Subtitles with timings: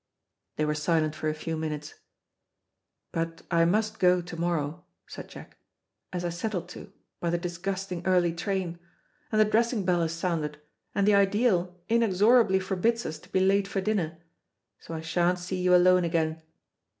[0.55, 1.93] They were silent for a few minutes.
[3.11, 5.57] "But I must go to morrow," said Jack,
[6.11, 8.79] "as I settled to, by the disgusting early train.
[9.31, 10.59] And the dressing bell has sounded,
[10.95, 14.17] and the ideal inexorably forbids us to be late for dinner,
[14.79, 16.41] so I sha'n't see you alone again."